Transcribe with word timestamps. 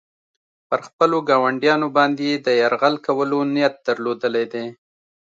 پر 0.67 0.79
خپلو 0.87 1.17
ګاونډیانو 1.29 1.87
باندې 1.97 2.23
یې 2.29 2.35
د 2.45 2.47
یرغل 2.61 2.95
کولو 3.05 3.39
نیت 3.53 3.73
درلودلی 3.87 4.45
دی. 4.53 4.65